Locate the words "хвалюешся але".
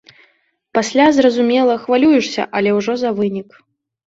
1.83-2.75